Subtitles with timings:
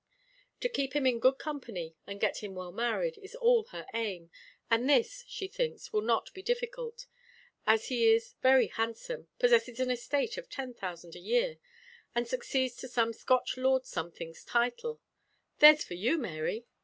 [0.61, 4.31] To keep him in good company, and get him well married, is all her aim;
[4.67, 7.05] and this, she thinks, will not be difficult,
[7.67, 11.59] as he is very handsome possesses an estate of ten thousand a year
[12.15, 14.99] and succeeds to some Scotch Lord Something's title
[15.59, 16.65] there's for you, Mary!